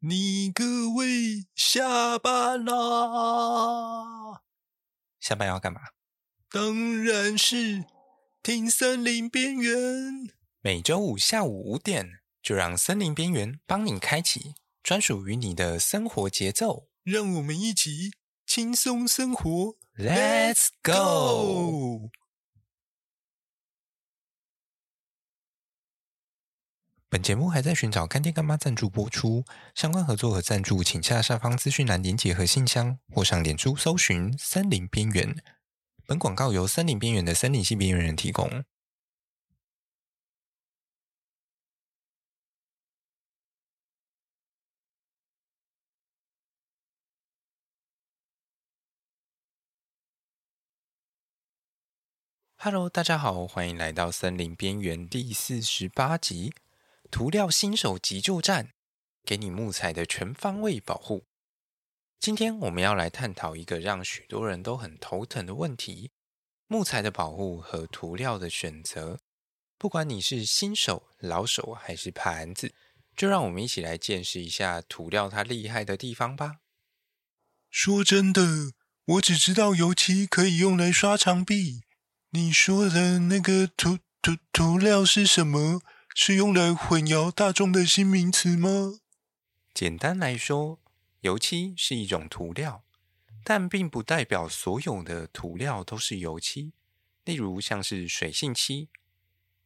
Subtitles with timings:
[0.00, 4.42] 你各位下班啦？
[5.18, 5.80] 下班要干嘛？
[6.52, 7.84] 当然是
[8.40, 10.30] 听森林边缘。
[10.60, 16.86] 每周五下午五点，就让森林边缘帮你开启专属于你的生活节奏。
[17.02, 18.12] 让我们一起
[18.46, 22.10] 轻松生活，Let's go！
[27.10, 29.42] 本节目还在寻找干爹干妈赞助播出，
[29.74, 35.34] 相关合作和赞助，请下下方资讯栏连结和信箱，或上脸书搜寻“森林边缘”。
[36.04, 38.62] 本广告由森林边缘的森林系边缘人提供。
[52.58, 56.52] Hello，大家好，欢迎来到森林边缘第四十八集。
[57.10, 58.70] 涂料新手急救站，
[59.24, 61.24] 给你木材的全方位保护。
[62.20, 66.10] 今天我们要来探讨一个让许多人都很头疼的问题：
[66.66, 69.20] 木材的保护和涂料的选择。
[69.78, 72.74] 不管你是新手、老手还是盘子，
[73.16, 76.56] 就让我们一起来见识一下涂料它厉害的地方吧。
[77.70, 78.72] 说真的，
[79.04, 81.82] 我只知道油漆可以用来刷墙壁。
[82.30, 85.80] 你说的那个涂涂涂料是什么？
[86.20, 88.98] 是用来混淆大众的新名词吗？
[89.72, 90.80] 简单来说，
[91.20, 92.82] 油漆是一种涂料，
[93.44, 96.72] 但并不代表所有的涂料都是油漆。
[97.24, 98.88] 例如，像是水性漆，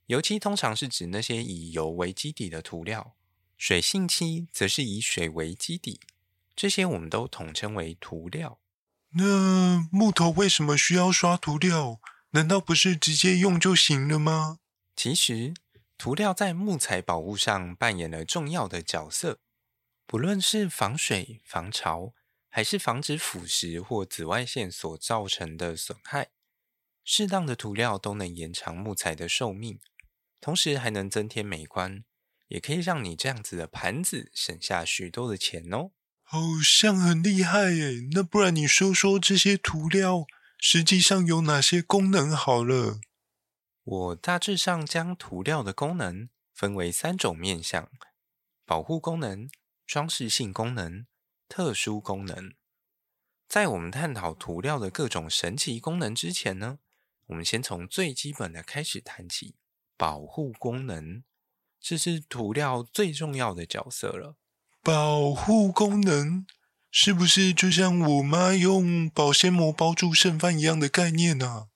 [0.09, 3.15] 油漆通常是指那些以油为基底的涂料；
[3.57, 6.01] 水性漆则是以水为基底，
[6.55, 8.59] 这些我们都统称为涂料。
[9.13, 11.99] 那木头为什么需要刷涂料？
[12.33, 14.59] 难道不是直接用就行了吗？
[14.95, 15.55] 其实。
[16.03, 19.39] 涂料在木材保护上扮演了重要的角色，
[20.05, 22.13] 不论是防水、防潮，
[22.49, 26.31] 还是防止腐蚀或紫外线所造成的损害，
[27.05, 29.79] 适当的涂料都能延长木材的寿命，
[30.41, 32.03] 同时还能增添美观，
[32.49, 35.93] 也可以让你这样子的盘子省下许多的钱哦。
[36.25, 38.09] 好像很厉害耶！
[38.11, 40.27] 那不然你说说这些涂料
[40.59, 42.99] 实际上有哪些功能好了。
[43.85, 47.91] 我大致上将涂料的功能分为三种面向：
[48.65, 49.51] 保护功能、
[49.87, 51.07] 装饰性功能、
[51.49, 52.55] 特殊功能。
[53.49, 56.79] 在我们探讨涂料的各种神奇功能之前呢，
[57.27, 59.57] 我们先从最基本的开始谈起。
[59.97, 61.23] 保护功能，
[61.81, 64.37] 这是涂料最重要的角色了。
[64.83, 66.47] 保护功能
[66.91, 71.49] 是不是就像我妈用保鲜膜包住剩饭一样的概念呢？
[71.49, 71.67] 啊？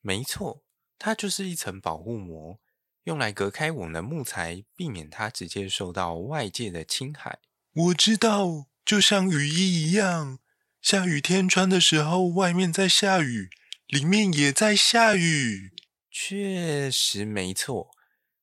[0.00, 0.65] 没错。
[0.98, 2.58] 它就是一层保护膜，
[3.04, 7.38] 用来隔开我们的木材，避免它直接受到外界的侵害。
[7.72, 10.38] 我知道，就像雨衣一样，
[10.80, 13.50] 下雨天穿的时候，外面在下雨，
[13.86, 15.72] 里面也在下雨。
[16.10, 17.90] 确实没错，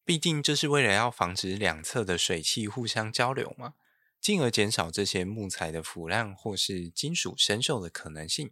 [0.06, 3.74] 毕竟这是为了要防止两侧的水汽互相交流嘛，
[4.22, 8.52] 进而减少这些木材的腐烂或是金属生锈的可能性。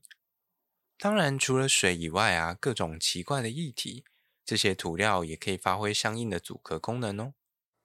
[1.03, 4.03] 当然，除了水以外啊，各种奇怪的液体，
[4.45, 7.33] 这些涂料也可以发挥相应的阻隔功能哦。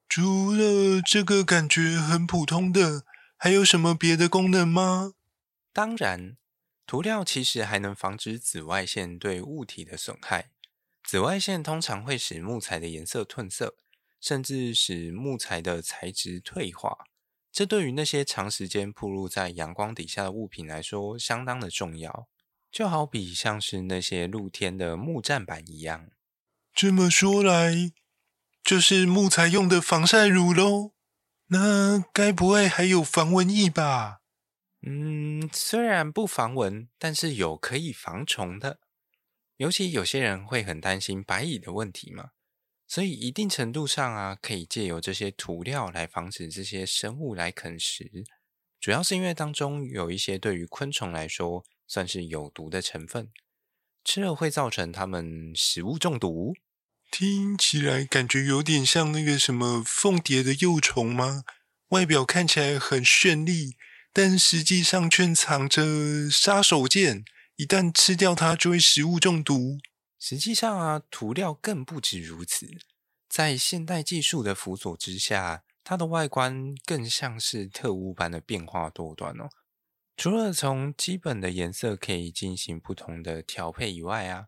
[0.07, 3.07] 除了这个感觉很普通的，
[3.39, 5.15] 还有什么别的功能吗？
[5.73, 6.37] 当然，
[6.87, 10.51] 涂料其实还能防止紫外线对物体的损害。
[11.03, 13.79] 紫外线通常会使木材的颜色褪色，
[14.21, 17.07] 甚至使木材的材质退化。
[17.51, 22.29] 这对于那些长时间暴露在阳光底下的物品来说，相当的重要。
[22.71, 26.09] 就好比像是那些露天的木栈板一样。
[26.75, 27.93] 这么说来，
[28.63, 30.93] 就是木材用的防晒乳喽？
[31.49, 34.19] 那该不会还有防蚊液吧？
[34.83, 38.81] 嗯，虽然不防蚊，但是有可以防虫的。
[39.57, 42.33] 尤其有些人会很担心白蚁的问题嘛，
[42.87, 48.25] 所以一定程度上啊，可以借由这些涂料来防止这些生物来啃食。
[48.79, 53.31] 主要是因为当中有一些对于昆虫来说，算是有毒的成分，
[54.05, 56.55] 吃了会造成他们食物中毒。
[57.11, 61.45] 听起来感觉有点像那个什么凤蝶的幼虫吗？
[61.91, 63.77] 外表看起来很绚丽，
[64.13, 67.25] 但实际上却藏着杀手锏，
[67.55, 69.79] 一旦吃掉它就会食物中毒。
[70.19, 72.67] 实际上啊，涂料更不止如此，
[73.29, 79.49] 在现代技术的辅佐之下，它的外观更像是特务般的变化多端哦。
[80.17, 84.47] 除了从基本的颜色可以进行不同的调配以外啊，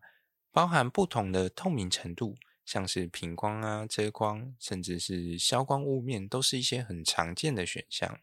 [0.51, 8.19] 包含不同的透明程度，像是平光啊、遮光，甚至是消光雾面，都是一些很常见的选项。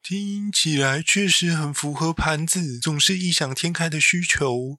[0.00, 4.78] 听起来确实很符合盘子总是异想天开的需求。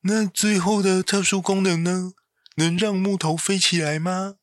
[0.00, 2.12] 那最后的特殊功能呢？
[2.56, 4.38] 能让木头飞起来吗？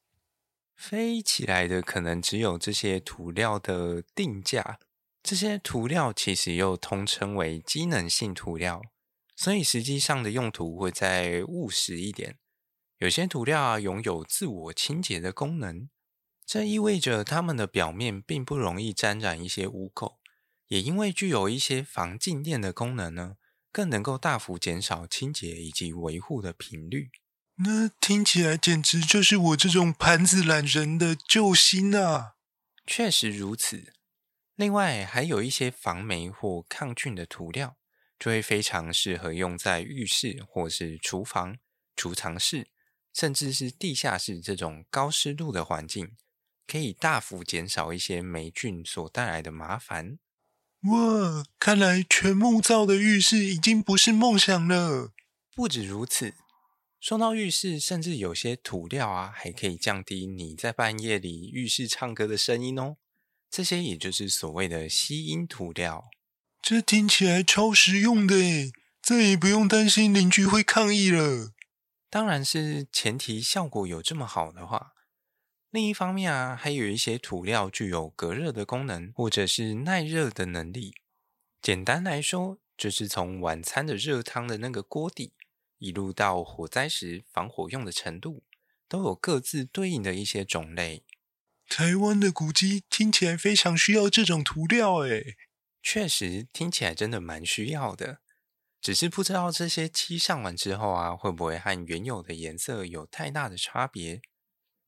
[0.75, 4.79] 飞起来的可能只有这些涂料的定价。
[5.23, 8.81] 这些涂料其实又通称为机能性涂料，
[9.37, 12.37] 所以实际上的用途会再务实一点。
[12.97, 15.89] 有些涂料啊，拥有自我清洁的功能。
[16.45, 20.17] 这意味着它们的表面并不容易沾染一些污垢，
[20.67, 23.37] 也因为具有一些防静电的功能呢，
[23.71, 27.11] 更能够大幅减少清洁以及维护的频率。
[27.55, 32.33] 那听起来简直就是我这种盘子懒人的救星啊！
[32.85, 33.93] 确实如此。
[34.55, 37.77] 另外，还有一些防霉或抗菌的涂料，
[38.19, 41.57] 就会非常适合用在浴室或是厨房、
[41.95, 42.67] 储藏室，
[43.13, 46.15] 甚至是地下室这种高湿度的环境。
[46.65, 50.17] 可以大幅减少一些霉菌所带来的麻烦。
[50.83, 55.11] 哇，看来全木造的浴室已经不是梦想了。
[55.55, 56.35] 不止如此，
[56.99, 62.97] 说到浴室，甚至有些涂料啊，还可以降低你在半夜里浴室唱歌的声音哦。
[63.55, 66.05] 这些也就是所谓的吸音涂料。
[66.59, 71.53] 这听起来超实用的诶，再也不用担心邻居会抗议了。
[72.09, 74.93] 当然是前提效果有这么好的话。
[75.69, 80.95] 另一方面啊，还有一些涂料具有隔热的功能，或者是耐热的能力。
[81.61, 85.33] 简单来说，就是从晚餐的热汤的那个锅底，
[85.77, 88.41] 一路到火灾时防火用的程度，
[88.87, 91.03] 都有各自对应的一些种类。
[91.67, 95.35] 台湾的古迹听起来非常需要这种涂料，诶，
[95.81, 98.19] 确实听起来真的蛮需要的。
[98.79, 104.21] 只是不知道这些漆上完之后啊，会不会和原有的颜色有太大的差别？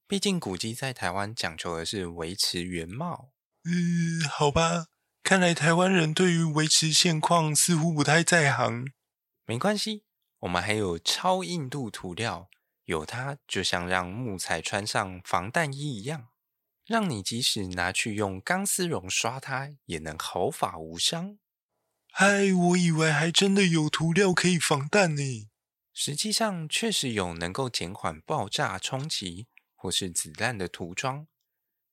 [0.07, 3.31] 毕竟古迹在台湾讲求的是维持原貌。
[3.63, 4.87] 嗯，好吧，
[5.23, 8.85] 看来台湾人对于维持现况似乎不太在行。
[9.45, 10.03] 没关系，
[10.39, 12.49] 我们还有超硬度涂料，
[12.83, 16.27] 有它就像让木材穿上防弹衣一样，
[16.85, 21.37] 让你即使拿去用钢丝绒刷它，也能毫发无伤。
[22.11, 25.49] 嗨，我以为还真的有涂料可以防弹呢。
[25.93, 29.47] 实际上，确实有能够减缓爆炸冲击。
[29.77, 31.27] 或是子弹的涂装，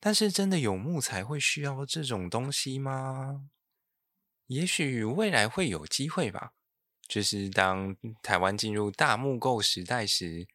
[0.00, 3.50] 但是真的有木材会需要这种东西吗？
[4.47, 6.55] 也许未来会有机会吧。
[7.06, 10.49] 就是当台湾进入大木构时代时，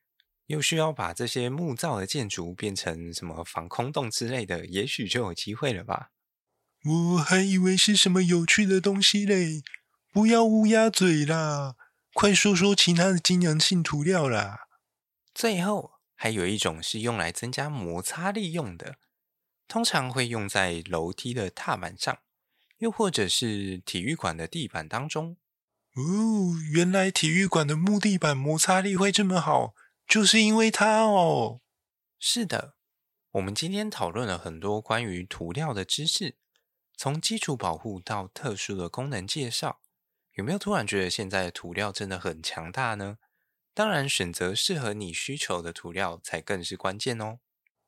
[0.47, 6.09] 又需要把这些木造的建筑变成什么防空洞之类的，也许就有机会了吧。
[6.83, 9.63] 我还以为是什么有趣的东西嘞！
[10.11, 11.75] 不要乌鸦嘴啦，
[12.13, 14.67] 快说说其他的机能性涂料啦。
[15.33, 15.93] 最后。
[16.19, 18.95] 还有一种是用来增加摩擦力用的，
[19.67, 22.17] 通常会用在楼梯的踏板上，
[22.79, 25.37] 又或者是体育馆的地板当中。
[25.93, 29.75] 哦，原来体育馆的木地板摩擦力会这么好，
[30.07, 31.61] 就是因为它哦。
[32.19, 32.75] 是的，
[33.31, 36.37] 我们今天讨论了很多关于涂料的知识，
[36.95, 39.81] 从基础保护到特殊的功能介绍，
[40.33, 43.17] 有没有突然觉得现在的涂料真的很强大呢？
[43.73, 47.39] 当然，选择适合你需求的涂料才更是关键哦。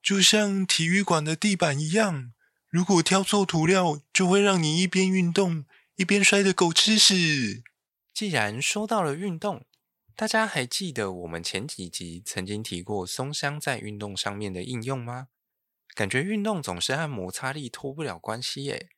[0.03, 2.33] 就像体育馆的地板一样，
[2.69, 7.63] 如果挑错涂料，就会让你一边运动一边摔得狗吃屎。
[8.13, 9.65] 既然说到了运动，
[10.19, 15.29] 大家还记得我们前几集曾经提过松香在运动上面的应用吗？
[15.95, 18.89] 感觉运动总是和摩擦力脱不了关系耶。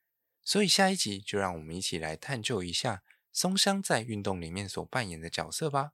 [0.44, 5.92] 所以下一集就让我们一起来探究一下松香在运动里面所扮演的角色吧。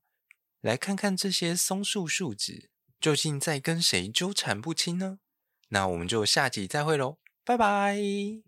[0.62, 2.70] 来看看这些松树树脂
[3.02, 5.20] 究竟在跟谁纠缠不清呢？
[5.68, 8.47] 那我们就下集再会喽，拜拜。